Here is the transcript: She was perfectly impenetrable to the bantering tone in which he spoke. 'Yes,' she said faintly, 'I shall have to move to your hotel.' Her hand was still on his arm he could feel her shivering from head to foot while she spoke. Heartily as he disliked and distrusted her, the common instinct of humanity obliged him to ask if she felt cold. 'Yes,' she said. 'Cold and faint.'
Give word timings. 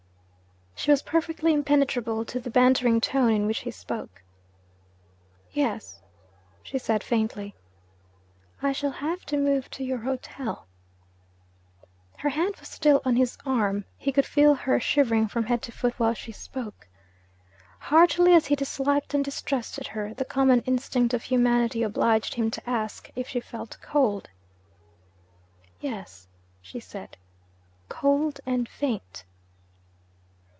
She 0.73 0.89
was 0.89 1.03
perfectly 1.03 1.53
impenetrable 1.53 2.25
to 2.25 2.39
the 2.39 2.49
bantering 2.49 3.01
tone 3.01 3.31
in 3.33 3.45
which 3.45 3.59
he 3.59 3.69
spoke. 3.69 4.23
'Yes,' 5.51 6.01
she 6.63 6.79
said 6.79 7.03
faintly, 7.03 7.53
'I 8.63 8.71
shall 8.71 8.89
have 8.91 9.23
to 9.27 9.37
move 9.37 9.69
to 9.69 9.83
your 9.83 9.99
hotel.' 9.99 10.65
Her 12.17 12.29
hand 12.29 12.55
was 12.59 12.67
still 12.67 12.99
on 13.05 13.15
his 13.15 13.37
arm 13.45 13.85
he 13.95 14.11
could 14.11 14.25
feel 14.25 14.55
her 14.55 14.79
shivering 14.79 15.27
from 15.27 15.43
head 15.43 15.61
to 15.63 15.71
foot 15.71 15.93
while 15.99 16.15
she 16.15 16.31
spoke. 16.31 16.87
Heartily 17.77 18.33
as 18.33 18.47
he 18.47 18.55
disliked 18.55 19.13
and 19.13 19.23
distrusted 19.23 19.85
her, 19.85 20.15
the 20.15 20.25
common 20.25 20.61
instinct 20.61 21.13
of 21.13 21.21
humanity 21.21 21.83
obliged 21.83 22.33
him 22.33 22.49
to 22.49 22.67
ask 22.67 23.07
if 23.15 23.27
she 23.27 23.39
felt 23.39 23.77
cold. 23.83 24.31
'Yes,' 25.79 26.27
she 26.59 26.79
said. 26.79 27.17
'Cold 27.87 28.39
and 28.47 28.67
faint.' 28.67 29.25